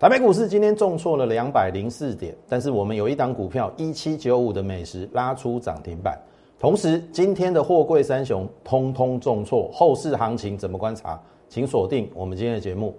[0.00, 6.18] 台北股市今天重挫了两百零四点，但是我们有一档股票一七九五的美食拉出涨停板。
[6.58, 11.20] 同时，今天的货柜三雄通通重挫，后市行情怎么观察？
[11.50, 12.98] 请锁定我们今天的节目。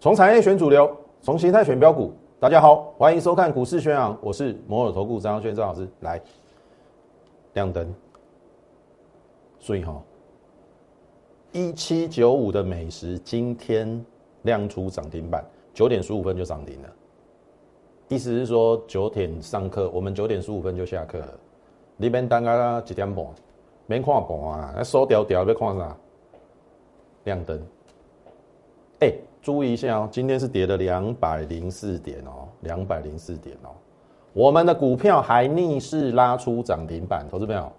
[0.00, 0.90] 从产业选主流，
[1.22, 2.12] 从形态选标股。
[2.40, 6.20] 大家好，欢迎收看股市宣扬，我是摩尔投顾张轩张老师，来。
[7.58, 7.92] 亮灯，
[9.58, 10.00] 所以哈，
[11.50, 14.04] 一七九五的美食今天
[14.42, 15.44] 亮出涨停板，
[15.74, 16.88] 九点十五分就涨停了。
[18.06, 21.34] 意思是说九点上课，我们九点十五分就下课了。
[21.96, 23.26] 你边等啊几点半？
[23.86, 25.96] 免看盘啊，那手掉掉要看啥？
[27.24, 27.60] 亮灯。
[29.00, 33.70] 哎，注意一下哦，今天是跌了两百零四点哦，两百零四点哦。
[34.38, 37.72] 我们的股票还逆势拉出涨停板，投资朋友，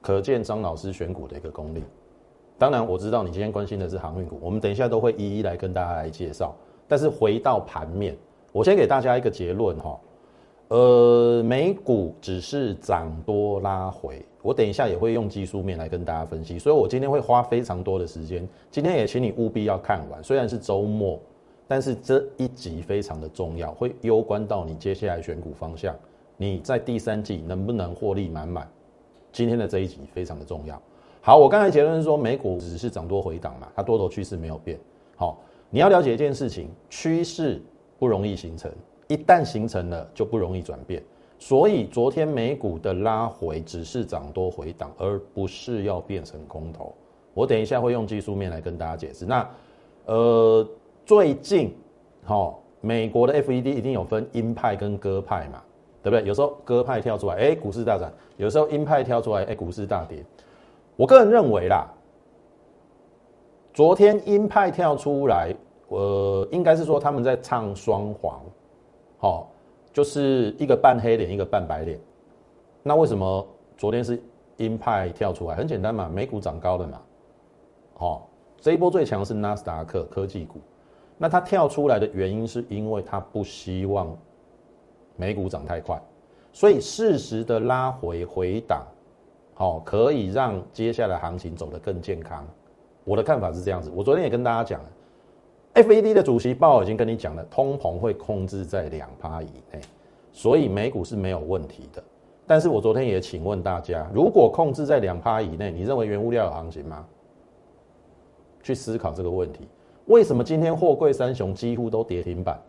[0.00, 1.82] 可见张老师选股的一个功力。
[2.56, 6.54] 当然，我知道你今天关心的是航运股，我们等一下都会一一来跟大家来介绍。
[6.86, 8.16] 但是回到盘面，
[8.52, 9.98] 我先给大家一个结论哈，
[10.68, 21.20] 呃，美股只是涨多拉回，我等一下也会用技术面来跟大家分析，所以我今天会花非常多的时间，今天也请你务必要看完，虽然是周末。
[21.70, 25.94] 但是这一集非常的重要，会攸关到你接下来选股方向。
[26.36, 28.68] 你在第三季能不能获利满满？
[29.30, 30.82] 今天的这一集非常的重要。
[31.20, 34.76] 好，我刚才结论是说，美股只是涨多回档嘛，它多头趋势没有变。
[35.14, 35.38] 好，
[35.70, 37.62] 你要了解一件事情，趋势
[38.00, 38.68] 不容易形成，
[39.06, 41.00] 一旦形成了就不容易转变。
[41.38, 46.92] 所以昨天美股的拉回只是涨多回档，而不是要变成空头。
[47.32, 49.24] 我等一下会用技术面来跟大家解释。
[49.24, 49.48] 那，
[50.06, 50.68] 呃。
[51.10, 51.74] 最近，
[52.22, 55.60] 好，美国的 FED 一定有分鹰派跟鸽派嘛，
[56.04, 56.24] 对不对？
[56.24, 60.24] 有时候鸽派跳出来，哎，股市大涨；有时候鹰派跳出来，哎，股市大跌。
[60.94, 61.84] 我个人认为啦，
[63.74, 65.52] 昨天鹰派跳出来，
[65.88, 68.40] 呃，应该是说他们在唱双簧，
[69.18, 69.50] 好，
[69.92, 71.98] 就是一个半黑脸，一个半白脸。
[72.84, 73.44] 那为什么
[73.76, 74.22] 昨天是
[74.58, 75.56] 鹰派跳出来？
[75.56, 77.00] 很简单嘛，美股涨高了嘛，
[77.94, 78.28] 好，
[78.60, 80.60] 这一波最强是纳斯达克科技股。
[81.22, 84.16] 那它跳出来的原因是因为它不希望
[85.16, 86.00] 美股涨太快，
[86.50, 88.86] 所以适时的拉回回档，
[89.52, 92.46] 好，可以让接下来行情走得更健康。
[93.04, 94.88] 我的看法是这样子，我昨天也跟大家讲了
[95.74, 99.78] ，FED 的主席鲍已经跟你讲了，通膨会控制在两趴以内，
[100.32, 102.02] 所以美股是没有问题的。
[102.46, 107.06] 但是我昨天也请问大家，如果控制在两趴以内，你认为原物料有行情吗？
[108.62, 109.68] 去思考这个问题。
[110.10, 112.60] 为什么今天货柜三雄几乎都跌停板？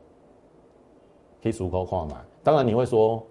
[1.42, 2.22] 可以出口矿嘛。
[2.44, 3.22] 当然你会说，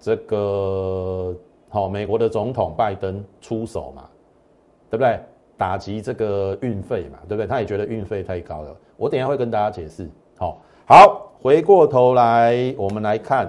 [0.00, 1.32] 这个
[1.68, 4.10] 好，美国的总统拜登出手嘛，
[4.90, 5.20] 对不对？
[5.56, 7.46] 打击这个运费嘛，对不对？
[7.46, 8.76] 他也觉得运费太高了。
[8.96, 10.08] 我等下会跟大家解释。
[10.36, 13.48] 好，好，回过头来，我们来看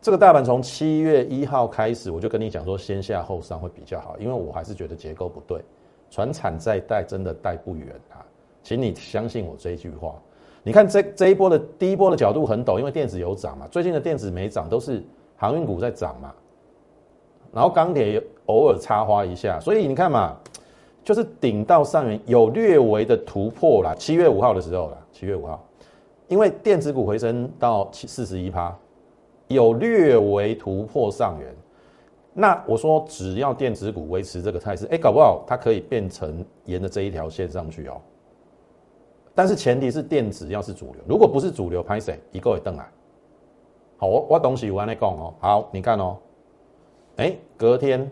[0.00, 5.62] 这个大盘从七月一号开始，我就跟你讲说，先下后上会比较好，因为我还是觉得结构不对，
[6.10, 8.24] 船产再带真的带不远啊。
[8.62, 10.14] 请你相信我这一句话。
[10.62, 13.66] 你看这这一波的第一波的角度很陡，因为电子有涨嘛。
[13.70, 15.02] 最近的电子没涨，都是
[15.36, 16.32] 航运股在涨嘛。
[17.52, 20.36] 然后钢铁偶尔插花一下，所以你看嘛，
[21.02, 23.94] 就是顶到上缘有略微的突破啦。
[23.94, 25.66] 七月五号的时候啦，七月五号，
[26.26, 28.76] 因为电子股回升到七四十一趴，
[29.46, 31.54] 有略微突破上缘。
[32.34, 37.98] 那我说只要电子股维持这个态势，哎，搞不好它可以变成沿着这一条线上去哦。
[39.38, 42.84] 但是前提是电子要是主流，如果不是主流，拍谁一个也登来。
[43.96, 45.32] 好，我我东西我来讲哦。
[45.38, 46.16] 好，你看哦，
[47.18, 48.10] 哎，隔天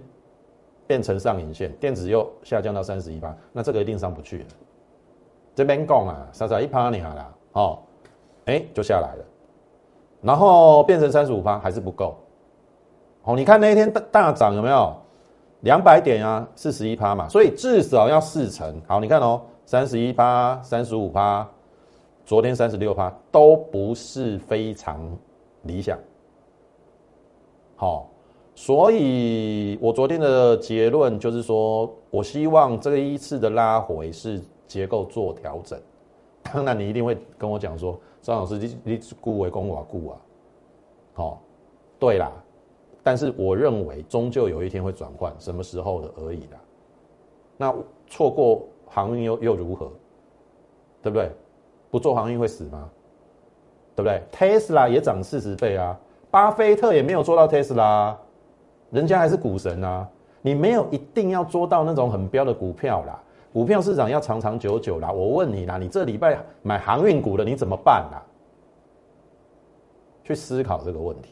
[0.87, 4.44] 变成上影线，电子又下降到三十一趴，那这个一定上不去了。
[5.53, 7.78] 这边讲啊，三十一趴你好了，哦，
[8.44, 9.25] 哎，就下来了，
[10.22, 12.14] 然后变成三十五趴还是不够。
[13.25, 14.94] 哦，你看那一天大大涨有没有？
[15.62, 18.81] 两百点啊，四十一趴嘛，所以至少要四成。
[18.87, 19.43] 好，你看哦。
[19.66, 21.44] 三十一趴、三十五趴，
[22.24, 25.00] 昨天三十六趴，都不是非常
[25.62, 25.98] 理想。
[27.74, 28.08] 好，
[28.54, 35.76] 所以我昨天的结论就是说，我希望这一次的拉回是结构做调整。
[36.44, 40.16] 当然，你一定会跟我讲说，张老师，你你顾为公我顾啊。
[41.14, 41.42] 好，
[41.98, 42.30] 对啦，
[43.02, 46.60] 但是我认为终究有一天会转换，什么时候的而已啦。
[47.56, 47.74] 那
[48.06, 48.64] 错过。
[48.87, 49.91] 航运又又如何？
[51.03, 51.31] 对不对？
[51.91, 52.91] 不做航运会死吗？
[53.94, 54.23] 对不对？
[54.33, 55.99] 特斯拉也涨四十倍啊，
[56.31, 58.17] 巴菲特也没有做到特斯拉，
[58.91, 60.06] 人家还是股神啊。
[60.43, 63.21] 你没有一定要做到那种很标的股票啦，
[63.53, 65.11] 股票市场要长长久久啦。
[65.11, 68.23] 我问你啦，你这礼拜买航运股的你怎么办啦？
[70.23, 71.31] 去思考这个问题。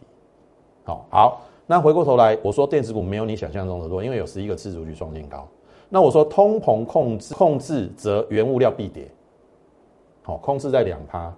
[0.85, 5.47] 好，好，那回过头来，我说电子股没有你想象中的多，因为有十一个次主去双线高。
[5.95, 9.09] 那我说通膨控制控制则原物料必跌，
[10.25, 11.33] 好，控制在两趴。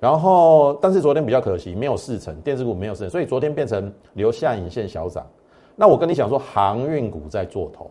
[0.00, 5.26] 然后，但是昨天比较可惜，没有四成，电子股没有四成，所以昨天变成留下影线小涨。
[5.76, 7.90] 那我跟你讲说，航运股在做头。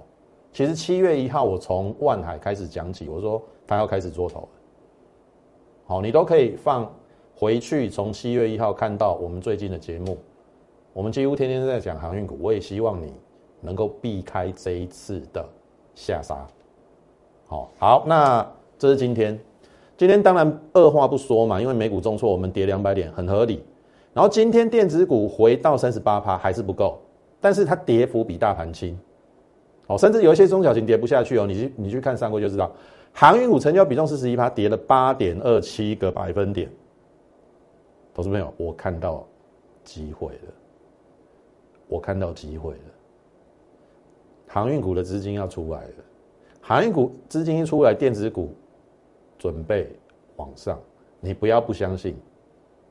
[0.52, 4.48] 其实七月一号，我从万海开始讲起，我说它要开始做头了。
[5.86, 6.92] 好，你都可以放
[7.36, 10.18] 回去，从七月一号看到我们最近的节目，
[10.92, 12.36] 我们几乎天天在讲航运股。
[12.42, 13.14] 我也希望你
[13.62, 15.48] 能够避开这一次的
[15.96, 16.48] 下杀。
[17.48, 18.46] 好，好，那
[18.78, 19.40] 这是今天，
[19.98, 23.64] 今天当然二话不说嘛，因为美股重挫，我们跌两百点很合理。
[24.14, 27.00] 然后今天电子股回到三十八趴，还是不够。
[27.42, 28.98] 但是它跌幅比大盘轻，
[29.88, 31.46] 哦，甚至有一些中小型跌不下去哦。
[31.46, 32.72] 你去你去看上柜就知道，
[33.12, 36.70] 航运股成交比重四十一趴，跌了八点二七个百分点。
[38.14, 39.28] 投资朋友，我看到
[39.84, 40.54] 机会了，
[41.88, 42.93] 我看到机会了。
[44.54, 45.94] 航运股的资金要出来了，
[46.62, 48.54] 航运股资金一出来，电子股
[49.40, 49.90] 准备
[50.36, 50.80] 往上。
[51.20, 52.16] 你不要不相信，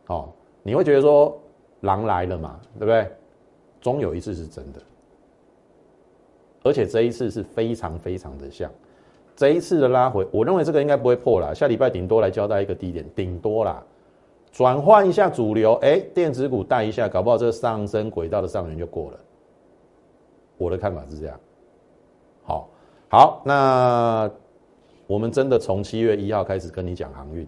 [0.08, 0.28] 哦，
[0.64, 1.40] 你会觉得说
[1.82, 3.08] 狼来了嘛，对不对？
[3.80, 4.82] 终有一次是真的，
[6.64, 8.68] 而且这一次是非常非常的像，
[9.36, 11.54] 这一次的拉回，我认为这个应该不会破了。
[11.54, 13.80] 下礼拜顶多来交代一个低点，顶多啦，
[14.50, 19.18] 转换一下主流，哎，电子股带一下，搞不好这个上升轨道的上缘就过了。
[20.56, 21.38] 我的看法是这样。
[22.44, 22.68] 好，
[23.08, 24.30] 好，那
[25.06, 27.46] 我们真的从七月一号开始跟你讲航运，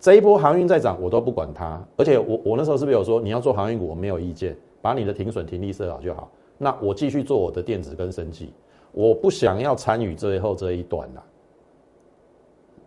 [0.00, 1.82] 这一波航运在涨，我都不管它。
[1.96, 4.56] 而且我我那时候是不是有说你要做航运股，我没有意见。
[4.82, 6.30] 把你的停损停利设好就好。
[6.58, 8.52] 那我继续做我的电子跟生技，
[8.92, 11.24] 我不想要参与最后这一段了。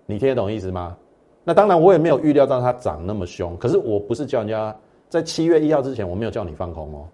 [0.05, 0.95] 你听得懂意思吗？
[1.43, 3.57] 那当然，我也没有预料到它涨那么凶。
[3.57, 4.73] 可是我不是叫人家
[5.09, 7.07] 在七月一号之前，我没有叫你放空哦。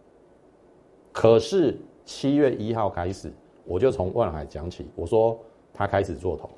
[1.11, 3.33] 可是七月一号开始，
[3.65, 5.37] 我就从万海讲起，我说
[5.73, 6.49] 他开始做头。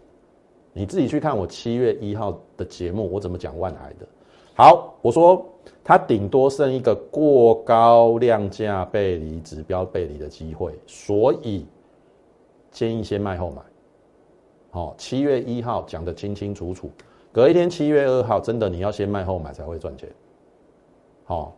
[0.74, 4.08] 你自己去看我七月一号的节目，我怎么讲万海的。
[4.56, 5.46] 好，我说。
[5.84, 11.66] 它顶多剩一个过高量价背离、指标背离的机会，所以
[12.72, 13.62] 建议先卖后买。
[14.70, 16.90] 好，七月一号讲的清清楚楚，
[17.32, 20.10] 隔一天七月二号，真的你要先卖后买才会赚钱。
[21.24, 21.56] 好，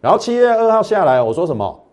[0.00, 1.84] 然后七月二号下来，我说什么？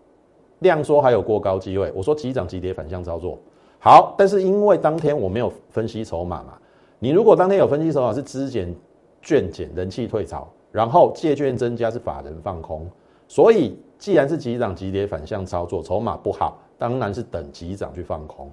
[0.60, 3.38] 量缩还有过高机会，我说急涨急跌反向操作。
[3.78, 6.58] 好，但是因为当天我没有分析筹码嘛，
[6.98, 8.74] 你如果当天有分析筹码是资减、
[9.20, 10.48] 券减、人气退潮。
[10.72, 12.88] 然后借券增加是法人放空，
[13.26, 18.48] 所以既然是急涨急跌反向操作，筹码不好，当然是等急涨去放空，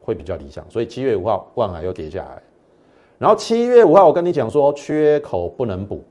[0.00, 0.68] 会比较理想。
[0.68, 2.42] 所以七月五号万海又跌下来，
[3.18, 6.02] 然后七月五号我跟你讲说缺口不能补，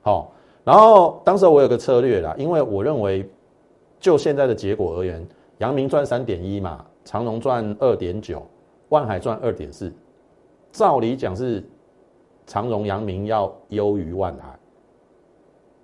[0.00, 0.32] 好，
[0.64, 3.28] 然后当时我有个策略啦，因为我认为
[3.98, 5.26] 就现在的结果而言，
[5.58, 8.42] 阳明赚三点一嘛，长隆赚二点九，
[8.88, 9.92] 万海赚二点四，
[10.72, 11.62] 照理讲是。
[12.50, 14.58] 长荣、阳明要优于万海，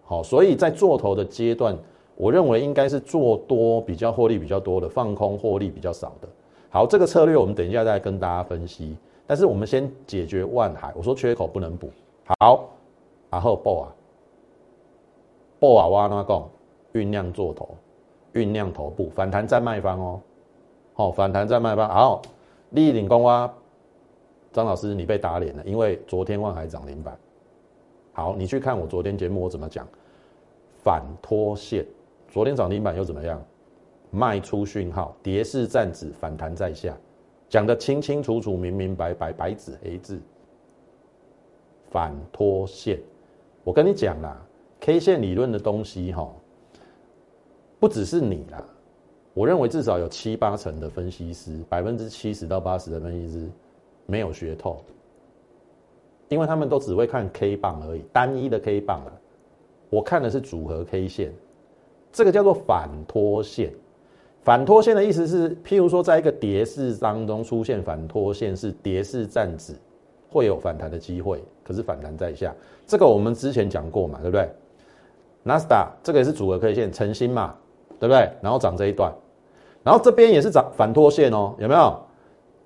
[0.02, 1.76] 好，所以在做头的阶段，
[2.16, 6.28] 我认为应该是做多比较获利比较多的，放空获利比较少的。
[6.70, 8.96] 好，这个策略我们等一下再跟大家分析。
[9.26, 11.90] 但是我们先解决万海，我说缺口不能补。
[12.40, 12.70] 好，
[13.28, 13.92] 然后报啊，
[15.60, 16.48] 报啊，挖那讲
[16.94, 17.76] 酝酿做头，
[18.34, 20.20] 酝酿头部反弹在卖方哦，
[20.92, 21.88] 好，反弹在卖方。
[21.88, 22.20] 好，
[22.70, 23.52] 立领公挖。
[24.52, 27.18] 张老师，你被打脸了，因为昨天万海涨停板。
[28.12, 29.86] 好，你去看我昨天节目，我怎么讲？
[30.82, 31.84] 反拖线，
[32.28, 33.42] 昨天涨停板又怎么样？
[34.10, 36.96] 卖出讯号，跌势站止，反弹在下，
[37.48, 40.20] 讲的清清楚楚、明明白白，白纸黑字。
[41.90, 43.00] 反拖线，
[43.64, 44.40] 我跟你讲啦
[44.78, 46.32] ，K 线理论的东西哈，
[47.84, 48.64] 不只是你啦，
[49.34, 53.46] 我认为至少有七八成的分析师，百分之七十到八十的分析师。
[54.06, 54.82] 没有学透，
[56.30, 59.12] 因为他们都只会看 K 棒而已，单一的 K 棒啊。
[59.90, 61.30] 我看的是组合 K 线，
[62.10, 63.70] 这个叫做反拖线。
[64.42, 69.74] 反拖线的意思是，譬如说，在一个跌势当中出现反拖线，是跌势站止，
[70.30, 72.54] 会有反弹的机会，可是反弹在下。
[72.86, 74.48] 这个我们之前讲过嘛，对不对？
[75.42, 77.54] 纳斯达这个也是组合 K 线，成新嘛，
[77.98, 78.30] 对不对？
[78.40, 79.12] 然后涨这一段，
[79.82, 82.00] 然后这边也是涨反拖线哦，有没有？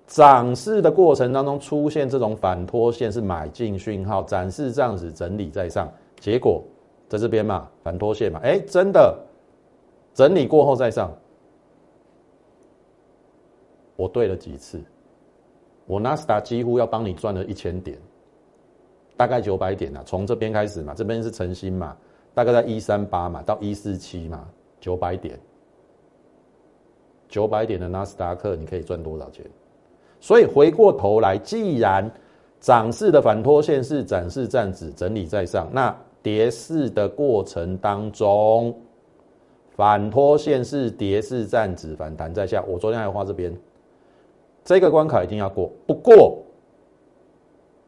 [0.06, 5.86] 涨势的过程当中出现这种反拖线是买进讯号，展示这样子整理在上，
[6.18, 6.64] 结果
[7.08, 9.14] 在这边嘛反拖线嘛，哎，真的
[10.14, 11.12] 整理过后再上。
[13.96, 14.80] 我对了几次，
[15.84, 17.98] 我纳斯达几乎要帮你赚了一千点，
[19.14, 21.94] 大概九百点啊，从这边开始嘛，这边是诚心嘛，
[22.32, 24.48] 大概在一三八嘛到一四七嘛，
[24.80, 25.38] 九百点，
[27.28, 29.44] 九百点的纳斯达克你可以赚多少钱？
[30.20, 32.10] 所以回过头来，既然
[32.60, 38.74] 涨势的反拖线是展示站子整理在上，那跌势的过程当中，
[39.76, 42.62] 反拖线是跌势站子反弹在下。
[42.66, 43.56] 我昨天还画这边。
[44.64, 46.42] 这个关卡一定要过，不过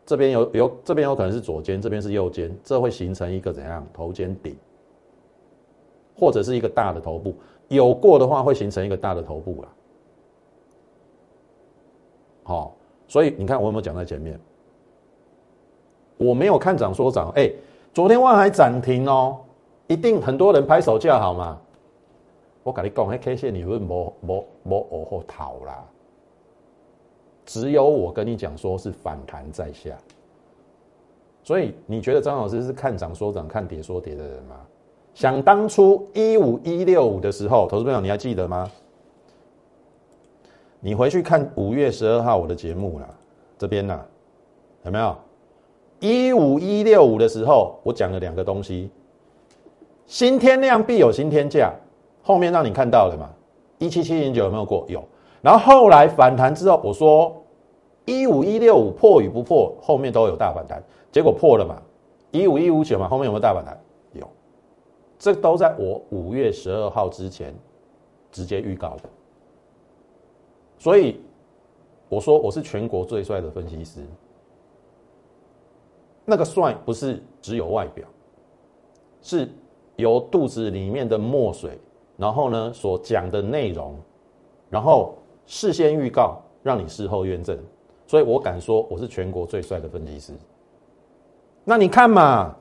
[0.06, 4.56] 这边有有这边有可能是左肩，这边是右肩，这会形成一个怎样头肩顶，
[6.20, 7.34] 或者是一个大的头部。
[7.68, 9.68] 有过的话，会形成一个大的头部了。
[12.42, 12.76] 好，
[13.08, 14.38] 所以你看我有没有讲在前面？
[16.18, 17.50] 我没有看涨说涨，哎，
[17.94, 19.38] 昨天万海涨停哦，
[19.86, 21.58] 一定很多人拍手叫好嘛。
[22.62, 25.82] 我跟你讲，那 K 线你会摸摸摸往后逃啦。
[27.46, 29.96] 只有我跟你讲说是反弹在下，
[31.42, 34.56] 所以你觉得张老师是看涨说涨、看跌说跌的人吗？
[35.14, 38.70] 想当初一五一六五的时候，投资朋友你还记得吗？
[40.80, 43.08] 你回去看五月十二号我的节目啦，
[43.58, 44.00] 这边呢
[44.84, 45.16] 有没有？
[45.98, 48.90] 一五一六五的时候，我讲了两个东西：
[50.06, 51.72] 新天量必有新天价，
[52.22, 53.28] 后面让你看到了嘛？
[53.78, 54.84] 一七七零九有没有过？
[54.88, 55.04] 有。
[55.42, 57.36] 然后后来反弹之后，我说。
[58.06, 61.80] 一五一六五破与不破，后面都有大反弹，结果破了嘛？
[62.32, 63.78] 一五一五九嘛，后面有没有大反弹？
[65.20, 67.54] 这都在我五月十二号之前
[68.32, 69.08] 直接预告的。
[70.78, 71.20] 所以
[72.08, 74.00] 我说我是全国最帅的分析师。
[76.24, 78.08] 那个帅不是只有外表，
[79.20, 79.46] 是
[79.96, 81.78] 由肚子里面的墨水，
[82.16, 83.94] 然后呢所讲的内容，
[84.70, 87.58] 然后事先预告，让你事后验证。
[88.06, 90.32] 所以我敢说，我是全国最帅的分析师。
[91.62, 92.56] 那你看嘛，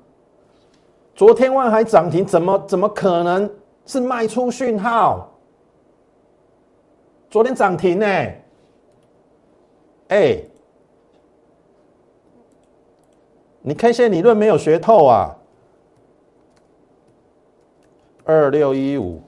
[1.19, 3.53] 昨天万海涨停，怎么怎么可能
[3.85, 5.29] 是卖出讯号？
[7.29, 8.05] 昨天涨停呢？
[10.07, 10.41] 哎，
[13.59, 15.35] 你 K 线理论没有学透啊？
[18.23, 19.21] 二六一五，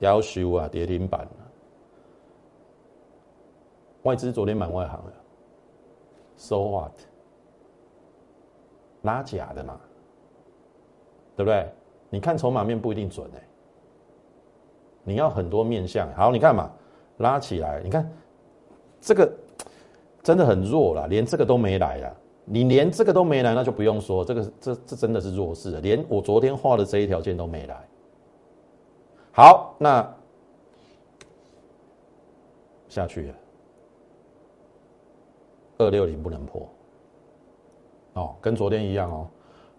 [0.00, 1.28] 幺十五啊，跌停板。
[4.02, 5.12] 外资昨天买外行了
[6.36, 6.92] ，so what？
[9.02, 9.78] 拉假的嘛，
[11.40, 11.66] 对不对？
[12.10, 13.42] 你看筹码面不一定准哎，
[15.04, 16.12] 你要很多面相。
[16.12, 16.70] 好，你看嘛，
[17.16, 18.06] 拉起来，你看
[19.00, 19.32] 这个
[20.22, 22.16] 真的很弱了，连这个都没来了。
[22.44, 27.88] 你连这个都没来，那就不用说，这个这这真的是弱势了，连我昨天画的这一条线都没来。
[29.32, 30.14] 好，那
[32.90, 33.34] 下去了。
[35.78, 36.68] 二六零不能破，
[38.12, 39.26] 哦，跟昨天一样哦。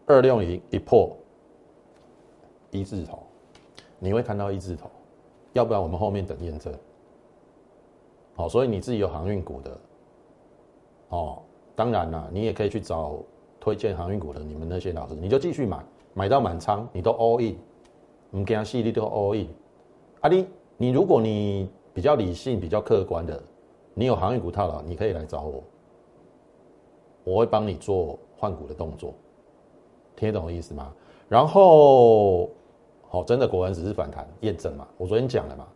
[0.08, 1.16] 二六零一破
[2.72, 3.20] 一字头，
[4.00, 4.90] 你会看到一字头，
[5.54, 6.74] 要不然我们后面等验证。
[8.34, 9.78] 好，所以你自己有航运股的，
[11.10, 11.40] 哦，
[11.76, 13.18] 当然啦，你也可以去找
[13.60, 17.56] 推荐航运股的你们那些老师，你就继续买，买到满仓，你都 all in，
[18.40, 19.48] 唔惊细你都 all in。
[20.22, 20.48] 阿弟，
[20.78, 23.42] 你如果你比较理性、比较客观的，
[23.94, 25.62] 你有航运股套牢，你可以来找我。
[27.24, 29.14] 我会帮你做换股的动作，
[30.16, 30.92] 听懂我意思吗？
[31.28, 32.50] 然后，
[33.12, 34.88] 好，真的果然只是反弹验证嘛？
[34.98, 35.68] 我昨天讲了嘛，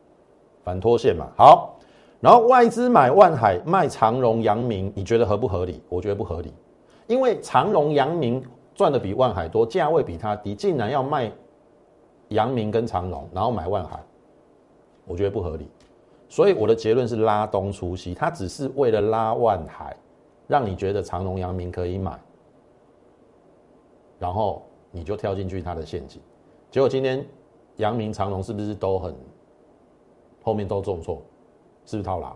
[0.64, 1.28] 反拖线嘛。
[1.38, 1.76] 好，
[2.22, 5.84] 然后外资买万海卖长荣、阳明，你觉得合不合理？
[5.90, 6.54] 我觉得不合理，
[7.08, 8.42] 因为长荣、阳明
[8.74, 11.32] 赚的比万海多，价位比它低，竟然要卖
[12.30, 14.02] 阳明跟长荣，然后买万海，
[15.06, 15.70] 我觉得不合理。
[16.30, 19.96] 所以我的结论是拉东出西，它只是为了拉万海。
[20.48, 22.20] 让你觉得长隆、阳明可以买，
[24.20, 24.62] 然后
[24.92, 26.22] 你就跳进去它的陷阱，
[26.76, 27.26] 结果今天
[27.78, 29.16] 阳明、长隆是不是都很
[30.44, 31.22] 后面都重挫，
[31.86, 32.36] 是不是套牢？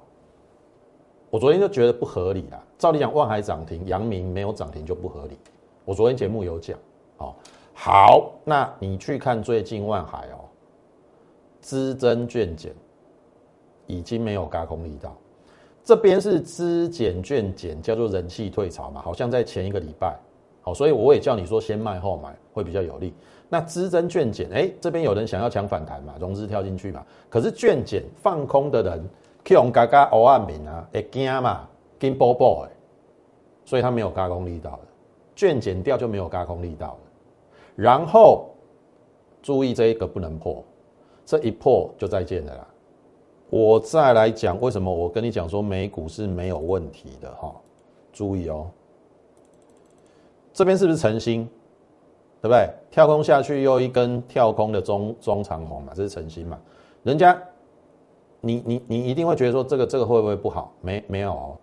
[1.30, 2.64] 我昨天就觉得不合理啊！
[2.78, 5.38] 照理讲，万海涨停，阳明没有涨停就不合理。
[5.84, 6.80] 我昨天节目有讲，
[7.18, 7.36] 哦，
[7.74, 10.48] 好，那你去看最近万海哦，
[11.60, 12.74] 资增券减
[13.88, 15.14] 已经没有高空力道。
[15.84, 20.18] 这边是资减券减，叫做人气退潮嘛，好像在前一个礼拜，
[20.62, 23.14] 好，所以我也叫你说先卖后买会比较有利。
[23.50, 29.04] 那资增券减，哎，这边有人想要抢反弹嘛，融资跳进去嘛，可是券减放空的人
[29.44, 32.72] ，Q 用嘎嘎欧暗名啊，会惊嘛，跟波波哎，
[33.66, 34.80] 所以他没有加空力道的，
[35.36, 37.00] 券减掉就没有加空力道了。
[37.76, 38.50] 然后
[39.42, 40.64] 注意这一个不能破，
[41.26, 42.68] 这一破就再见了啦。
[43.50, 47.52] 我再来讲为什么我跟你讲说美股是没有问题的哈，
[48.14, 48.70] 注意哦，
[50.54, 51.50] 这边是不是晨星，
[52.42, 52.70] 对不对？
[52.90, 56.58] 跳空下去又一根跳空的中中长红嘛，这是晨星嘛？
[57.04, 57.40] 人家，
[58.42, 60.74] 你你你一定会觉得说这个这个会不会不好？
[60.82, 61.58] 没没有哦，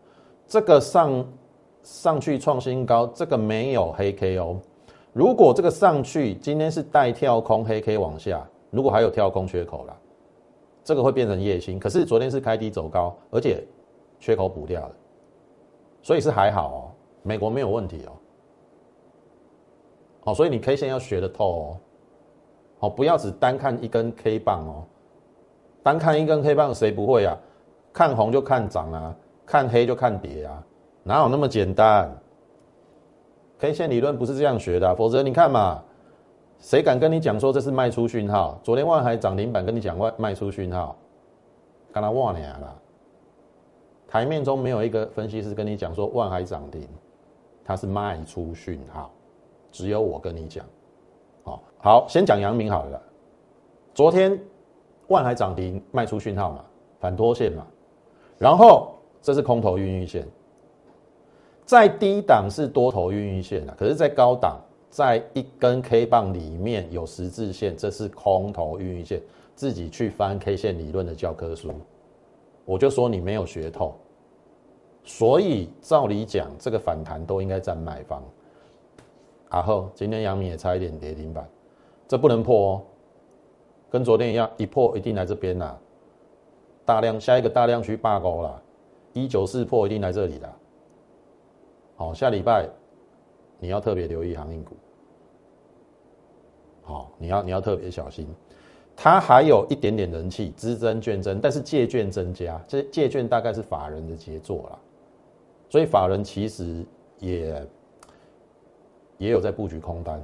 [0.47, 1.27] 这个上
[1.83, 4.57] 上去创新高，这个没有黑 K 哦。
[5.13, 9.97] 如果这个上去今天是带跳空黑 K 往下，如果还有跳空缺口了。
[10.85, 13.67] 这个会变成夜星，可是昨天是开低走高，而且
[14.21, 14.95] 缺口补掉了，
[16.01, 16.81] 所以是还好哦，
[17.25, 18.13] 美国没有问题哦。
[20.27, 21.79] 好，所以你 K 线要学的透哦，
[22.81, 24.83] 好，不要只单看一根 K 棒哦，
[25.85, 27.39] 单看一根 K 棒谁不会啊？
[27.93, 29.17] 看红就看涨啊，
[29.47, 30.61] 看黑就看跌啊，
[31.05, 32.13] 哪有那么简单
[33.61, 35.81] ？K 线理论不是这样学的，否则你看嘛。
[36.59, 38.59] 谁敢跟你讲说这是卖出讯号？
[38.63, 40.97] 昨天万海涨停板跟你讲外卖出讯号，
[41.93, 42.75] 刚他忘了啦。
[44.09, 46.89] 台面中没有一个分析师跟你讲说万海涨停，
[47.63, 49.11] 它是卖出讯号，
[49.77, 50.65] 只有我跟你讲。
[51.45, 53.03] 好，好，先讲阳明好了。
[53.93, 54.41] 昨天
[55.09, 56.65] 万海涨停卖出讯号嘛，
[56.99, 57.67] 反拖线嘛，
[58.39, 60.27] 然后这是空头孕育线，
[61.67, 64.59] 在低档是多头孕育线啊，可是在高档。
[64.89, 69.21] 在一根 K 棒里面有十字线，这是空头运线。
[69.55, 71.71] 自己去翻 K 线理论的教科书，
[72.65, 73.95] 我就说你没有学透。
[75.05, 78.23] 所以照理讲，这个反弹都应该在买方。
[79.51, 81.49] 然后今天阳明也差一点跌停板，
[82.09, 82.83] 这不能破哦。
[83.89, 85.79] 跟昨天一样，一破一定来这边啦。
[86.85, 88.63] 大量下一个大量区罢高了，
[89.13, 90.57] 一九四破一定来这里啦。
[91.97, 92.69] 好，下礼拜
[93.59, 94.77] 你要特别留意航运股。
[96.83, 98.29] 好，你要你要特别小心，
[98.95, 104.79] 它还有一点点人气，资增券增，但是借券增加，这借券大概是法人的杰作啦，
[105.69, 106.85] 所以法人其实
[107.19, 107.67] 也
[109.19, 110.23] 也有在布局空单，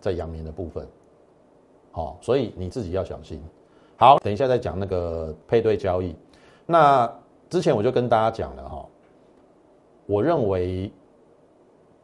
[0.00, 0.86] 在阳明的部分，
[1.90, 3.42] 好，所以你自己要小心。
[3.96, 6.14] 好，等一下再讲那个配对交易，
[6.66, 7.12] 那
[7.50, 8.86] 之前我就跟大家讲了哈，
[10.06, 10.90] 我认为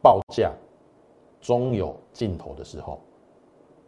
[0.01, 0.51] 报价
[1.39, 2.99] 终有尽头的时候。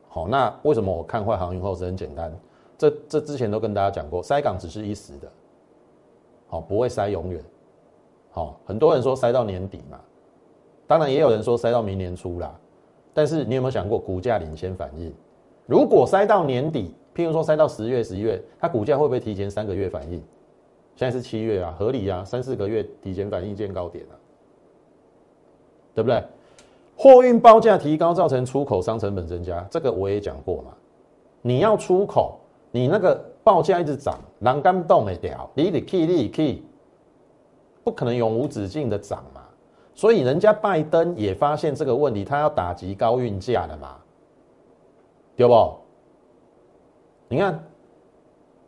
[0.07, 2.33] 好，那为什么我看坏航运后是很简单？
[2.77, 5.31] 这这之前都跟大家讲过，塞港只是一时的，
[6.47, 7.43] 好，不会塞永远。
[8.31, 9.99] 好，很多人说塞到年底嘛，
[10.87, 12.57] 当然也有人说塞到明年初啦。
[13.13, 15.11] 但是你有没有想过，股价领先反应？
[15.65, 20.21] 如果塞到年底，譬如说塞到十月、十一月，它股价会不会提前三个月反应？
[20.95, 24.13] 现在是七月啊，合理啊，三四个月提前反应见高点啊，
[25.93, 26.23] 对不对？
[26.95, 30.71] 货运报价提高，造成出口商成本增加，这个我也讲过嘛。
[31.41, 32.39] 你要出口，
[32.71, 36.63] 你那个报价一直涨，栏杆动没掉，你得 key 你 key，
[37.83, 39.23] 不可能永无止境的涨。
[39.97, 43.97] 所以人家拜登也发现这个问题，他要打击高运价的嘛，
[45.35, 45.75] 对不？
[47.27, 47.59] 你看，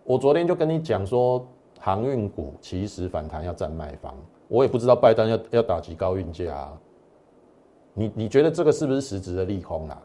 [0.03, 1.47] 我昨天就跟你讲说，
[1.79, 4.11] 航运股其实反弹要占卖方，
[4.47, 6.73] 我也不知道拜登要要打击高运价啊。
[7.93, 10.01] 你你觉得这个是不是实质的利空啊？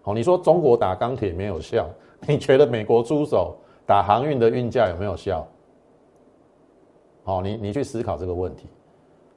[0.00, 1.86] 好，你说中国打钢铁没有效，
[2.26, 5.46] 你觉得美国出手打航运的运价有没有效？
[7.22, 8.66] 好，你你去思考这个问题。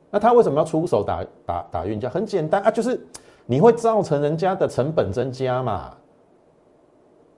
[0.10, 2.10] 那他为什么要出手打打打运价？
[2.10, 3.00] 很简单啊，就是
[3.46, 5.94] 你会造成人家的成本增加嘛。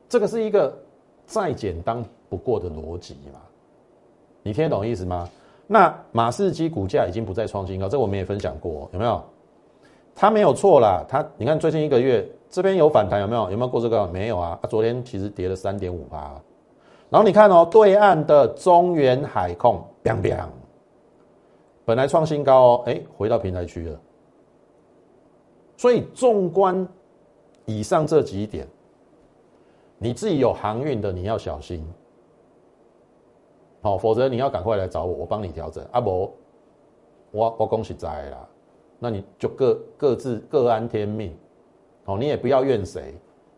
[0.08, 0.74] 这个是一个
[1.26, 3.40] 再简单不过的逻辑嘛。
[4.44, 5.30] 你听得懂意思吗？
[5.68, 9.22] 那马士基股价已经不再创新高，这我们也分享过，有没有？
[10.14, 13.50] 它没有错啦，它你看最近一个月这边有反弹有没有？
[13.52, 14.06] 有没有过这个？
[14.08, 16.34] 没有啊，昨天其实跌了三点五八。
[17.10, 20.48] 然后你看哦，对岸的中原海控，biang biang，
[21.92, 24.00] 本来创新高哦，哎，回到平台区了。
[25.76, 26.88] 所以纵观
[27.66, 28.66] 以上这几点，
[29.98, 31.86] 你自己有航运的你要小心，
[33.82, 35.86] 好，否则你要赶快来找我，我帮你调整。
[35.92, 36.32] 阿伯，
[37.32, 38.48] 我我恭喜在啦。
[38.98, 41.36] 那你就各各自各安天命，
[42.06, 43.14] 哦，你也不要怨谁，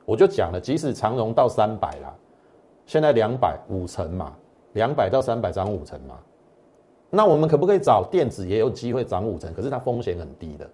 [0.06, 2.12] 我就讲了，即使长荣到三百啦，
[2.88, 4.36] 现在两百五成嘛，
[4.72, 6.18] 两百到三百涨五成嘛，
[7.16, 9.54] 那我们可不可以找电子也有机会涨五成？
[9.54, 10.68] 可是它风险很低的，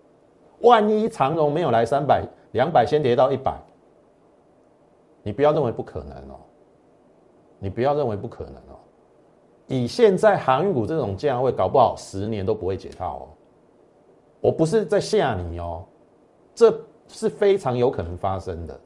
[0.62, 2.24] 万一长荣没有来三百，
[2.54, 3.60] 两百先跌到一百，
[5.22, 6.40] 你不要认为不可能哦，
[7.60, 8.80] 你不要认为不可能哦，
[9.68, 13.28] 以现在航运股这种价位，搞不好十年都不会解套哦。
[14.40, 15.84] 我不是在吓你哦，
[16.56, 16.74] 这
[17.10, 18.80] 是非常有可能发生的。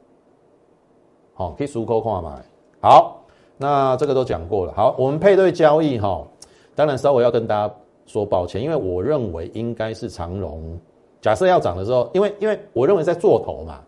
[1.34, 2.40] 好，可以熟口看嘛，
[2.80, 3.22] 好，
[3.56, 4.72] 那这个都讲过了。
[4.72, 6.26] 好，我们配对交易哈，
[6.74, 7.74] 当然稍微要跟大家
[8.06, 10.78] 说抱歉，因为我认为应该是长荣。
[11.20, 13.80] 假设要涨的时候，因为因为我认为在做头嘛，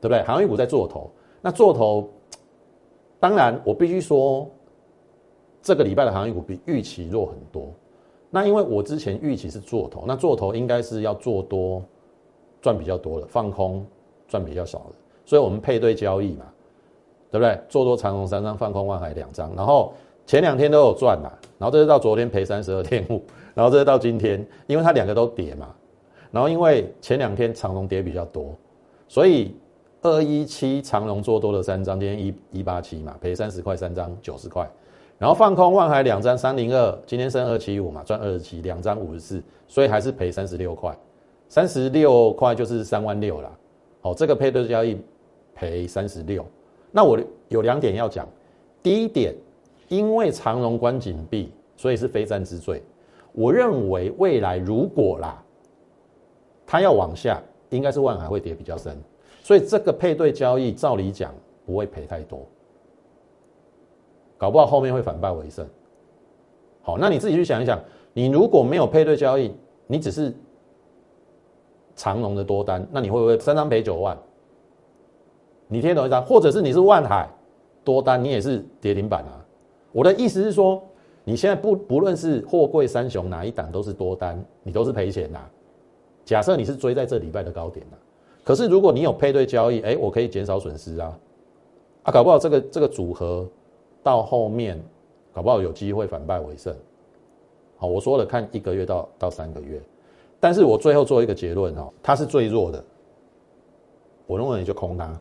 [0.00, 0.22] 对不对？
[0.24, 1.08] 航运股在做头，
[1.40, 2.08] 那做头，
[3.20, 4.48] 当然我必须说，
[5.62, 7.68] 这个礼拜的航运股比预期弱很多。
[8.28, 11.80] 那因为我之前预期是做头，那做头应该是要做多
[12.60, 13.86] 赚比较多的，放空
[14.26, 16.46] 赚比较少的，所以我们配对交易嘛，
[17.30, 17.56] 对不对？
[17.68, 19.92] 做多长虹三张，放空万海两张，然后
[20.26, 23.22] 前两天都有赚嘛，然后这是到昨天赔三十二天五，
[23.54, 25.68] 然后这是到今天，因为它两个都跌嘛。
[26.30, 28.54] 然后因为前两天长龙跌比较多，
[29.06, 29.54] 所以
[30.00, 34.68] 二一七长龙做多了三张，今天一一八七嘛，赔三十块三张，九十块。
[35.18, 40.96] 然后放空万海两张三零二，今天升二七五嘛，赚二十七，两张五十四，所以还是赔三十六块，
[41.48, 43.50] 三十六块就是三万六啦。
[44.00, 45.00] 好，这个配对交易
[45.54, 46.44] 赔三十六。
[46.90, 47.16] 那我
[47.48, 48.26] 有两点要讲，
[48.82, 49.32] 第一点，
[49.92, 52.82] 因为长龙关紧闭，所以是非战之罪。
[53.32, 55.44] 我认为未来如果啦。
[56.64, 58.96] 它要往下，应该是万海会跌比较深，
[59.42, 61.34] 所以这个配对交易照理讲
[61.66, 62.46] 不会赔太多，
[64.38, 65.68] 搞不好后面会反败为胜。
[66.80, 67.78] 好，那你自己去想一想，
[68.14, 69.54] 你如果没有配对交易，
[69.86, 70.32] 你只是
[71.94, 74.16] 长龙的多单，那你会不会三张赔九万？
[75.68, 76.24] 你听懂一张？
[76.24, 77.28] 或者是你是万海
[77.84, 79.41] 多单，你也是跌停板啊？
[79.92, 80.82] 我的意思是说，
[81.22, 85.38] 你现在不不论是货柜三雄哪一档都是多单，你都是赔钱的。
[86.24, 87.96] 假设你是追在这礼拜的高点的，
[88.44, 91.18] 可是如果你有配对交易，哎，我可以减少损失啊，
[92.04, 93.46] 啊，搞不好这个这个组合
[94.02, 94.80] 到后面，
[95.32, 96.74] 搞不好有机会反败为胜。
[97.76, 99.80] 好，我说了看一个月到到三个月，
[100.38, 102.82] 但是我最后做一个结论哈，它是最弱的，
[104.26, 105.20] 我认为你就空它。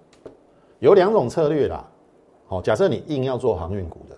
[0.77, 1.87] 有两种策略啦，
[2.45, 4.15] 好，假设你硬要做航运股的，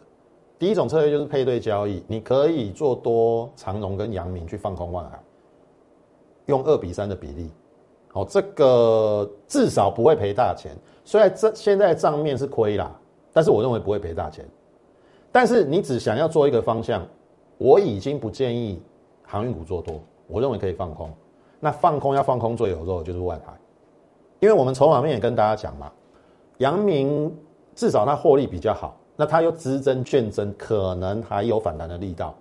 [0.64, 5.20] 第一种策略就是配对交易，你可以做多长荣跟阳明去放空万海。
[6.46, 7.52] 用二比三的比例，
[8.08, 10.72] 好，这个至少不会赔大钱。
[11.04, 12.90] 虽然这现在账面是亏啦，
[13.34, 14.46] 但是我认为不会赔大钱。
[15.34, 17.06] 但是你只想要做一个方向，
[17.58, 18.82] 我已经不建议
[19.24, 21.12] 航运股做多，我认为可以放空。
[21.60, 23.52] 那放空要放空最有肉的就是万海，
[24.40, 25.92] 因为我们筹码面也跟大家讲嘛，
[26.60, 27.38] 阳明
[27.76, 32.34] 至少它获利比较好，那它又资增券增，可能还有反弹的力道。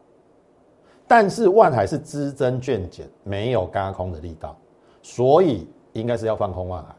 [1.06, 4.56] 但是万海是资增券减，没有嘎空的力道，
[5.02, 6.94] 所以应该是要放空万海。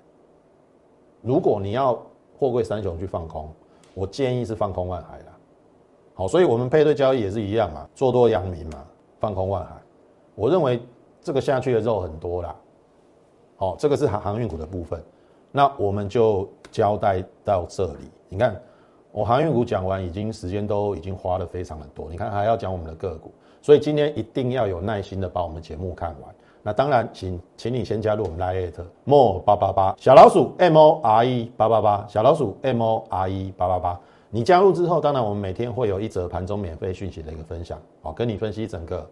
[1.22, 2.00] 如果你要
[2.38, 3.52] 货柜三雄去放空，
[3.94, 5.26] 我建议是放空万海的。
[6.14, 8.86] 好，所以我们配对交易也是一样嘛，做多阳明嘛，
[9.20, 9.72] 放空万海。
[10.36, 10.80] 我认为
[11.22, 12.56] 这个下去的肉很多啦。
[13.56, 15.02] 好，这个是航航运股的部分，
[15.52, 18.12] 那我们就交代到这里。
[18.30, 18.62] 你看，
[19.14, 22.08] 我航运股讲完，已经时间都已经花的非常的多。
[22.10, 23.32] 你看还要讲我们的个股。
[23.62, 26.36] 所以今天一定要有耐心的把我们节目看完。
[26.64, 28.72] 那当然，请请你先加入我们 Line
[29.06, 34.00] more 八八八小老鼠 M O R E 八八八小老鼠 M O R E 八八八。
[34.32, 39.08] 你加入之后，当然我们每天会有一则盘中免费讯息的一个分享，好，跟你分析整个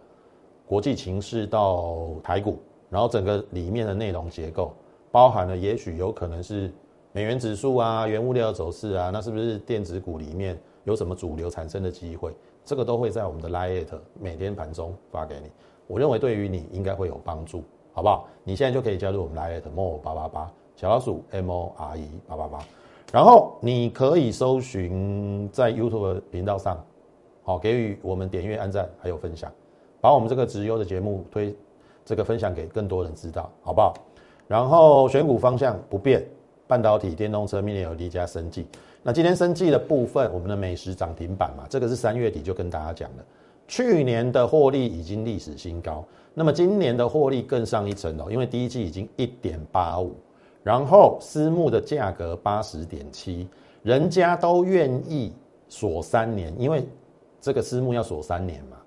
[0.66, 2.60] 国际情势到台股，
[2.90, 4.74] 然后整个里面的内容结构，
[5.12, 6.74] 包含了也许有可能是
[7.13, 12.34] 美元指数啊、原物料走势啊，那是不是电子股里面有什么主流产生的机会？
[12.63, 15.52] 这个都会在我们的 Lite 每天盘中发给你，
[15.88, 18.28] 我认为对于你应该会有帮助，好不好？
[18.45, 22.60] 你现在就可以加入我们 Lite More 八八八小老鼠 M O R E 八八八，
[23.12, 26.82] 然后你可以搜寻在 YouTube 频道上，
[27.43, 29.52] 好给予我们点阅、按赞还有分享，
[30.00, 31.54] 把我们这个直优的节目推
[32.06, 33.93] 这个分享给更多人知道，好不好？
[34.47, 36.26] 然后选股方向不变，
[36.72, 38.66] 半导体、电动车、明年有叠加生技。
[39.04, 43.26] 那今天生计的部分，我们的美食涨停板嘛，这个是三月底就跟大家讲了。
[43.68, 46.02] 去年的获利已经历史新高，
[46.34, 50.16] 那么今年的获利更上一层楼，因为第一季已经一点八五，
[50.64, 53.50] 然后私募的价格八十点七，
[53.84, 55.34] 人家都愿意
[55.68, 56.88] 锁三年，因为
[57.42, 58.78] 这个私募要锁三年嘛，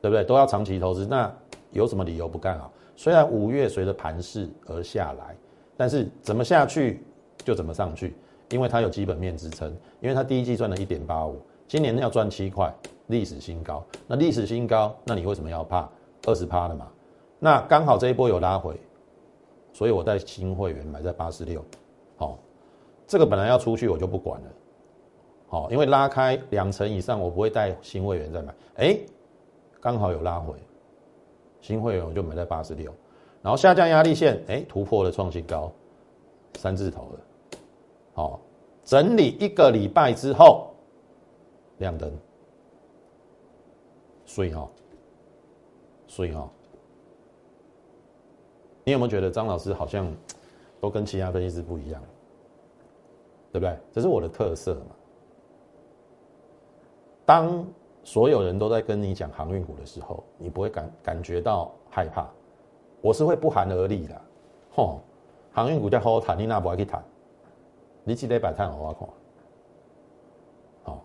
[0.00, 0.22] 对不对？
[0.22, 1.28] 都要长期投资，那
[1.72, 2.70] 有什么理由不干啊？
[2.94, 5.36] 虽然五月随着盘势而下来，
[5.76, 7.02] 但是怎么下去
[7.44, 8.14] 就怎么上去。
[8.50, 12.72] 因为它有基本面支撑，因为它第一季赚了一点八五，今年要赚七块，
[13.06, 13.82] 历史新高。
[14.06, 15.88] 那历史新高，那你为什么要怕？
[16.26, 16.86] 二十趴的嘛。
[17.38, 18.78] 那刚好这一波有拉回，
[19.72, 21.64] 所以我带新会员买在八十六。
[22.16, 22.38] 好，
[23.06, 24.48] 这个本来要出去我就不管了。
[25.48, 28.54] 好，因为拉开两成以上，我不会带新会员再买。
[28.76, 28.98] 哎，
[29.80, 30.54] 刚好有拉回，
[31.62, 32.92] 新会员我就买在八十六。
[33.44, 35.70] 然后下降压力线，哎，突破了创新高，
[36.54, 37.20] 三字头了。
[38.14, 38.40] 好，
[38.84, 40.70] 整理一个礼拜之后
[41.76, 42.10] 亮灯，
[44.24, 44.66] 所以哈，
[46.06, 46.48] 所以哈，
[48.82, 50.10] 你有没有觉得张老师好像
[50.80, 52.02] 都跟其他分析师不一样？
[53.52, 53.76] 对不对？
[53.92, 54.96] 这是我的特色嘛。
[57.26, 57.62] 当
[58.04, 62.26] 所有人都在跟你讲航运股的时候，你不会感感觉到害怕，
[63.04, 64.18] 我是会不寒而栗的。
[64.72, 64.98] 吼，
[65.52, 67.04] 航运股叫好好谈，你那不爱去谈？
[68.02, 69.08] 你记得摆摊好我看。
[70.84, 71.04] 好，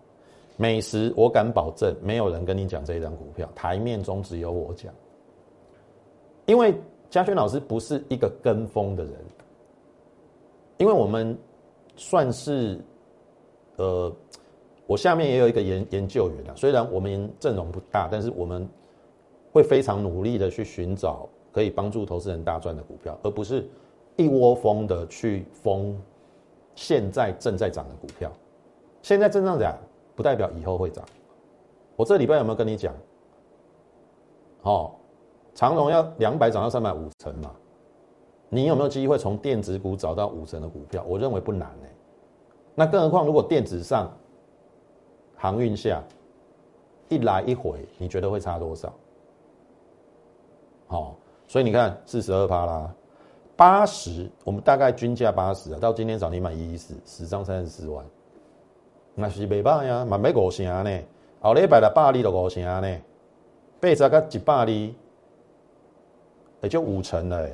[0.55, 4.93] 美食我敢保证，没有人跟你讲这一张股票，台面中只有我讲。
[6.45, 6.73] 因为
[7.09, 9.13] 嘉轩老师不是一个跟风的人，
[10.77, 11.37] 因为我们
[11.97, 12.79] 算是，
[13.75, 14.09] 呃。
[14.87, 18.67] 我下面也有一个研研究员啊，虽然我们阵容不大，但是我们
[19.51, 23.67] 会非常努力的去寻找可以帮助投资人大赚的股票，而不是
[24.15, 25.99] 一窝蜂的去封
[26.75, 28.31] 现在正在涨的股票。
[29.01, 29.77] 现在正在涨，
[30.15, 31.03] 不代表以后会涨。
[31.95, 32.93] 我这礼拜有没有跟你讲？
[34.63, 34.91] 哦，
[35.55, 37.51] 长荣要两百涨到三百五成嘛？
[38.49, 41.03] 你有没有机会从电子股找到五成的股票？
[41.07, 41.89] 我认为不难哎。
[42.75, 44.11] 那更何况如果电子上，
[45.35, 46.03] 航运下
[47.07, 48.93] 一来一回，你觉得会差多少？
[50.87, 51.15] 好，
[51.49, 52.93] 所以你看四十二趴啦，
[53.57, 58.05] 八十，我们大概均价八十啊，到今天涨停板一一四，十张三十四万，
[59.15, 60.99] 那是袂歹呀，蛮没五成呢。
[61.41, 62.97] 后礼拜的八厘都五成呢，
[63.79, 64.93] 八十个一百厘，
[66.61, 67.49] 也就五成了。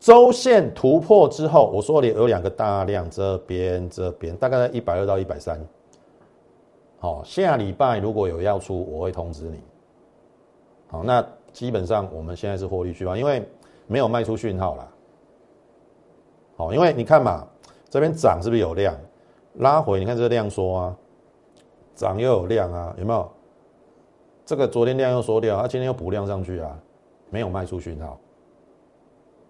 [0.00, 5.60] 周线突破之后，我说你有两个大量，这边这边大概在一百二到一百三。
[7.00, 9.60] 好，下礼拜如果有要出，我会通知你。
[10.86, 11.22] 好，那
[11.56, 13.42] 基本上我们现在是获利区吧，因为
[13.86, 14.86] 没有卖出讯号啦。
[16.54, 17.46] 好，因为你看嘛，
[17.88, 18.94] 这边涨是不是有量？
[19.54, 20.96] 拉回，你看这个量缩啊，
[21.94, 23.26] 涨又有量啊，有没有？
[24.44, 26.78] 这个昨天量又缩掉，它今天又补量上去啊，
[27.30, 28.20] 没有卖出讯号，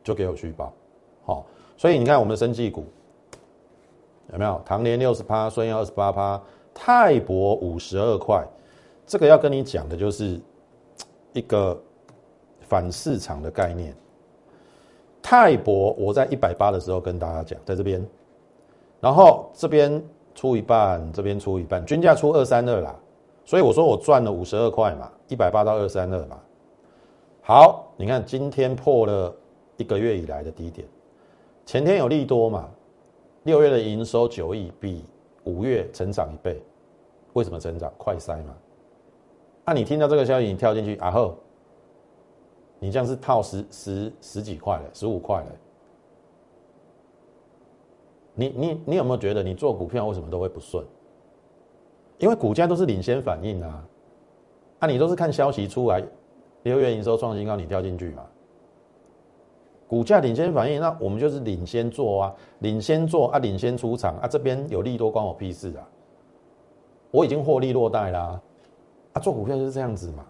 [0.04, 0.72] 就给我续报。
[1.24, 1.44] 好，
[1.76, 2.84] 所以你看我们的生技股
[4.32, 4.62] 有没有？
[4.64, 6.40] 唐联六十趴，顺阳二十八趴。
[6.72, 8.46] 泰博五十二块，
[9.04, 10.40] 这个要跟你讲的就是
[11.32, 11.76] 一个
[12.68, 13.94] 反市场的概念。
[15.22, 18.06] 泰博我在一百八的时候跟大家讲，在这边，
[19.00, 20.02] 然后这边
[20.34, 22.94] 出一半，这边出一半，均价出二三二啦，
[23.44, 26.38] 所以我说我赚了五十二块嘛，一百八到二三二嘛。
[27.42, 29.34] 好，你看今天破了
[29.76, 30.86] 一个月以来的低点，
[31.64, 32.68] 前天有利多嘛，
[33.44, 35.04] 六月的营收九亿比。
[35.44, 36.60] 五月成长一倍，
[37.34, 37.92] 为什么成长？
[37.96, 38.52] 快塞嘛！
[39.64, 41.36] 那你听到这个消息，你跳进去，然后
[42.78, 45.46] 你这样是套十十十几块了，十五块了。
[48.34, 50.84] 你你你有没有觉得你做股票为什么都会不顺？
[52.18, 53.84] 因为股价都是领先反应啊！
[54.80, 56.02] 啊，你都是看消息出来，
[56.62, 58.24] 六月营收创新高，你跳进去嘛？
[59.88, 65.88] 股价领先反应，那我们就是领先做啊，领先做啊，领先出场啊，这边有利多关我屁事啊！
[67.10, 68.40] 我已经获利落袋啦，
[69.12, 70.26] 啊，做股票就是这样子嘛。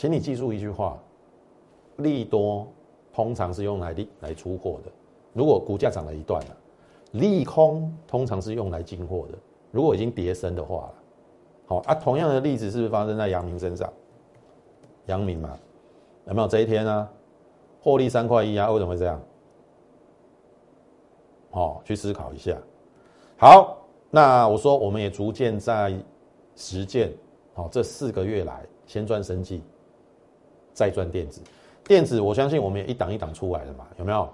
[0.00, 0.98] 请你记住一句话：
[1.98, 2.66] 利多
[3.12, 4.90] 通常是用来利来出货的。
[5.34, 6.56] 如果股价涨了一段了，
[7.12, 9.36] 利空通常是用来进货的。
[9.70, 10.90] 如果已经跌升的话，
[11.66, 13.92] 好啊，同样的例子是不是发生在阳明身上？
[15.04, 15.54] 阳明嘛，
[16.24, 17.06] 有没有这一天呢？
[17.82, 18.70] 获利三块一啊？
[18.70, 19.20] 为什么会这样？
[21.50, 22.56] 好，去思考一下。
[23.36, 23.76] 好，
[24.08, 25.94] 那我说我们也逐渐在
[26.56, 27.12] 实践。
[27.52, 29.62] 好，这四个月来，先赚生计，
[30.72, 31.40] 再赚电子。
[31.84, 33.86] 电子，我相信我们也一档一档出来了嘛？
[33.98, 34.28] 有没有？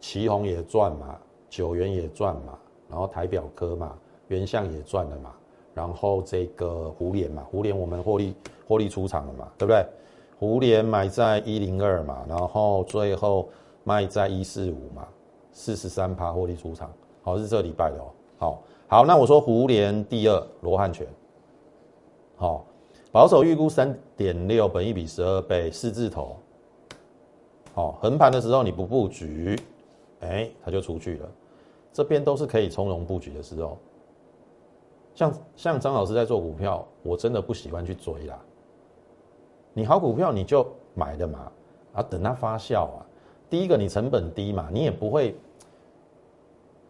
[0.00, 3.94] 旗宏也赚嘛，九元也赚嘛，然后台表科嘛，
[4.28, 5.34] 原相也赚了嘛，
[5.74, 8.34] 然后这个胡联嘛，胡联我们获利
[8.66, 9.84] 获利出场了嘛，对不对？
[10.38, 13.46] 胡联买在一零二嘛，然后最后
[13.84, 15.06] 卖在一四五嘛，
[15.52, 16.90] 四十三趴获利出场，
[17.22, 18.06] 好是这礼拜的哦。
[18.38, 21.06] 好，好，那我说胡联第二罗汉拳，
[22.36, 22.64] 好，
[23.12, 26.36] 保守预估三点六，本一比十二倍，四字头，
[27.74, 29.58] 好，横盘的时候你不布局，
[30.20, 31.28] 哎，它就出去了，
[31.92, 33.76] 这边都是可以从容布局的时候。
[35.12, 38.38] 像像张老师在做股票，我真的不喜欢去追啦。
[39.72, 41.52] 你好股票你就买的嘛，
[41.94, 43.04] 啊，等它发酵啊。
[43.50, 45.34] 第一个你成本低嘛，你也不会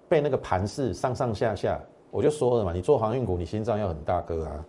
[0.07, 1.81] 被那个盘势上上下下。
[2.11, 4.65] 我就说了嘛，你做航运股，你心脏要很大颗啊，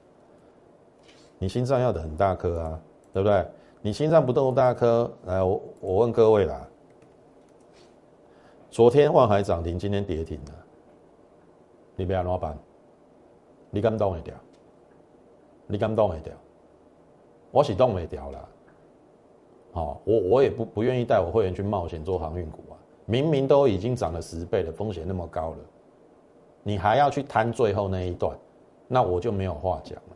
[1.42, 2.80] 你心脏要的很大颗啊，
[3.12, 3.44] 对不对？
[3.82, 6.70] 你心脏不够大颗，来，我我问各位啦，
[8.70, 10.52] 昨天万海涨停，今天跌停了，
[11.96, 12.56] 你不要安怎办？
[13.72, 14.36] 你敢动会掉？
[15.66, 16.32] 你敢动会掉？
[17.50, 18.48] 我是动袂掉啦。
[19.72, 22.78] 好，我我也不不愿意带我会员去冒险做航运股啊。
[23.08, 25.58] 明明都已经涨了十倍了，风险那么高了，
[26.62, 28.38] 你还要去贪最后那一段，
[28.88, 30.16] 那我就没有话讲了。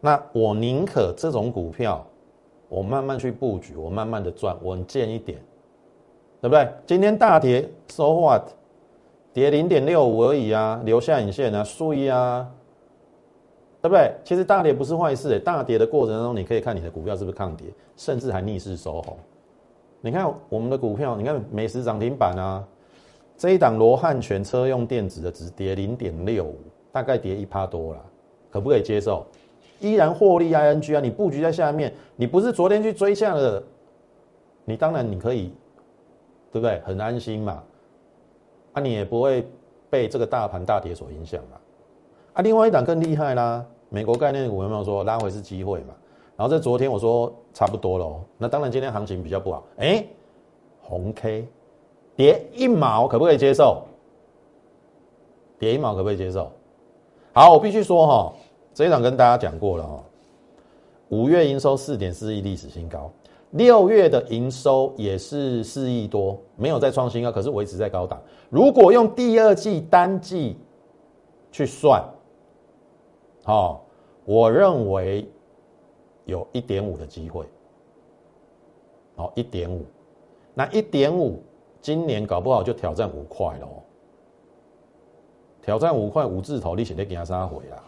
[0.00, 2.04] 那我宁可这种股票，
[2.68, 5.38] 我慢慢去布局，我慢慢的赚，稳健一点，
[6.40, 6.68] 对不对？
[6.86, 8.42] 今天大跌，so what？
[9.32, 12.50] 跌零点六五而已啊，留下影线啊，输一啊，
[13.80, 14.12] 对不对？
[14.24, 19.16] 其实大跌不是坏事诶，大跌的过程当中，你可以看你的股票是不是抗跌，甚至还逆势收红。
[20.00, 22.66] 你看我们的股票，你看美食涨停板啊，
[23.36, 26.58] 这一档罗汉全车用电子的只跌零点六五，
[26.90, 28.00] 大概跌一趴多了，
[28.50, 29.24] 可不可以接受？
[29.80, 33.62] 依然获利 ING 啊，你布局在下面，你不是昨天去追下的，
[34.64, 35.52] 你当然你可以，
[36.52, 36.80] 对不对？
[36.84, 37.62] 很安心嘛，
[38.74, 39.46] 啊，你也不会
[39.88, 41.56] 被这个大盘大跌所影响嘛，
[42.34, 45.94] 啊，另外一档更厉害啦，美国概念股有没有说拉回是机会嘛？
[46.36, 50.04] 然后在昨天我说差不多喽，那当然今天行情比较不好，哎，
[50.80, 51.46] 红 K
[52.16, 53.82] 跌一毛可不可以接受？
[55.58, 56.50] 跌一毛可不可以接受？
[57.34, 58.32] 好，我必须说哈，
[58.74, 60.00] 这一场跟大家讲过了哦，
[61.08, 63.10] 五月营收四点四亿历史新高，
[63.50, 68.20] 六月的营收也是四亿多，没有再创新高，可是维持在高档。
[68.48, 70.56] 如果用第二季单季
[71.52, 72.02] 去算，
[73.44, 73.84] 好，
[74.24, 75.28] 我认为。
[76.26, 77.44] 有一点五的机会，
[79.16, 79.84] 好，一点五，
[80.54, 81.42] 那一点五，
[81.80, 83.82] 今年搞不好就挑战五块喽。
[85.60, 87.82] 挑战五块五字头，你现在给他杀回啦。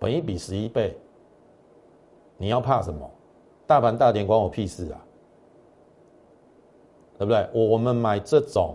[0.00, 0.96] 本一比十一倍，
[2.38, 3.08] 你要怕什么？
[3.66, 4.98] 大盘大跌关我屁事啊，
[7.18, 7.46] 对不对？
[7.52, 8.74] 我我们买这种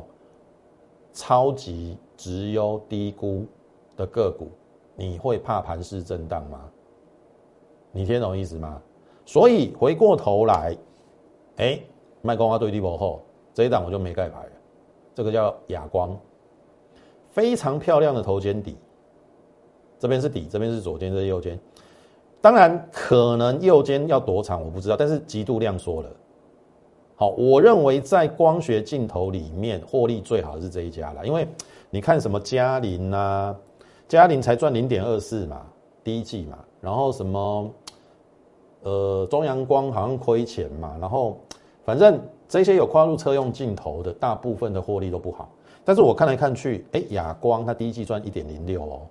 [1.11, 3.45] 超级直优低估
[3.97, 4.51] 的个股，
[4.95, 6.69] 你会怕盘势震荡吗？
[7.91, 8.79] 你听懂意思吗？
[9.25, 10.77] 所以回过头来，
[11.57, 11.79] 哎，
[12.21, 14.51] 卖光花对地博后这一档我就没盖牌了。
[15.15, 16.15] 这个叫哑光，
[17.31, 18.77] 非常漂亮的头肩底，
[19.99, 21.59] 这边是底，这边是左肩，这是右肩。
[22.41, 26.09] 当然，可能右肩要多长我不知道，但是极度量缩了。
[27.15, 31.47] 好，我认为在光学镜头里面获利最好的是这一家了，因为
[31.89, 33.55] 你看什么嘉麟啊，
[34.07, 35.61] 嘉麟才赚零点二四嘛，
[36.03, 37.71] 第一季嘛，然后什么。
[38.81, 41.39] 呃，中阳光好像亏钱嘛，然后
[41.83, 45.49] 反正这些有跨入车用镜头的，大部分的获利都不好。
[45.83, 49.01] 但是我看来看去，哎，亚光它第一季赚一点零六哦，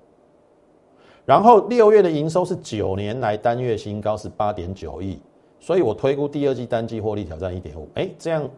[1.26, 5.18] 然后六月的营收是九年来单月新高，是八点九亿，
[5.58, 8.48] 所以我推估第二季单季获利挑战一点五，哎，这样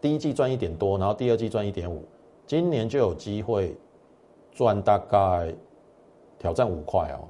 [0.00, 2.02] 第一季赚一点多，然后第二季赚一点五，
[2.46, 3.76] 今年就有机会
[4.50, 5.54] 赚大概
[6.38, 7.28] 挑战五块哦，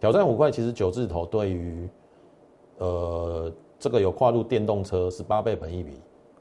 [0.00, 1.88] 挑战五块，其实九字头对于
[2.78, 6.00] 呃，这个有跨入电动车十八倍本一比，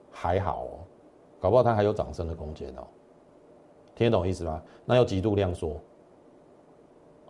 [0.10, 0.72] 还好哦，
[1.40, 2.82] 搞不好它还有涨升的空间哦，
[3.96, 4.60] 听得懂意思吗？
[4.84, 5.80] 那要极度量缩，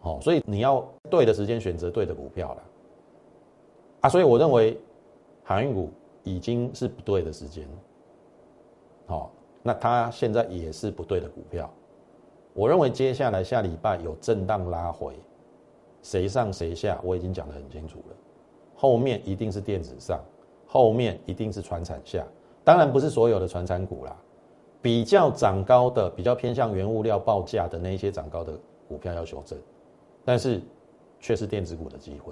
[0.01, 2.63] 哦，所以你要对的时间选择对的股票了，
[4.01, 4.79] 啊，所以我认为
[5.43, 5.89] 航运股
[6.23, 7.67] 已经是不对的时间，
[9.07, 9.31] 好，
[9.61, 11.69] 那它现在也是不对的股票，
[12.53, 15.15] 我认为接下来下礼拜有震荡拉回，
[16.01, 18.15] 谁上谁下，我已经讲得很清楚了。
[18.75, 20.23] 后面一定是电子上，
[20.65, 22.25] 后面一定是船产下，
[22.63, 24.15] 当然不是所有的船产股啦，
[24.81, 28.57] 比较涨高的，比较偏向原物料报价的那一些涨高的
[28.87, 29.59] 股票要修正，
[30.29, 30.61] 但是
[31.19, 32.31] 却是电子股的机会，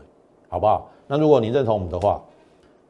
[0.49, 0.87] 好不好？
[1.07, 2.21] 那如果您认同我们的话，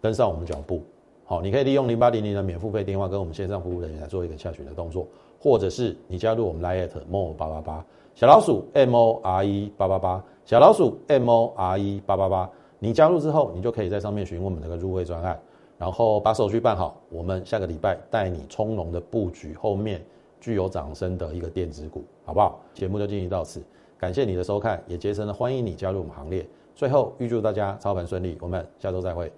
[0.01, 0.81] 跟上我们脚步，
[1.23, 5.07] 好，你可以利用零八零零的免付费电话跟我们线上服务人员来做一个下询的动作，
[5.39, 12.49] 或者是你加入我们 Line more 八八八小老鼠 M O R E 八八八小老鼠 M O R E 八八八。
[12.77, 15.39] 你加入之后，你就可以在上面询问我们这个入会专案，
[15.77, 16.99] 然后把手续办好。
[17.07, 20.03] 我们下个礼拜带你从容的布局后面
[20.41, 22.59] 具有掌声的一个电子股，好不好？
[22.73, 23.63] 节目就进行到此，
[23.99, 26.47] 感谢你的收看，也竭诚的欢迎你加入我们行列。
[26.75, 29.31] 最后预祝大家操盘顺利，我们下周再会。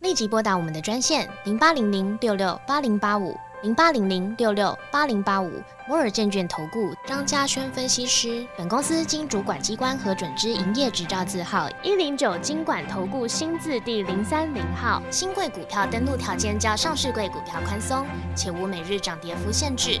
[0.00, 5.48] 立即拨打我们的专线零八零零六六八零八五零八零零六六八零八五
[5.88, 8.44] 摩尔证券投顾张嘉轩分析师。
[8.58, 15.00] 本公司经主管机关核准之营业执照字号一零九金管投顾新字第零三零号。
[15.08, 18.04] 新贵股票登录条件较上市贵股票宽松，
[18.34, 20.00] 且无每日涨跌幅限制。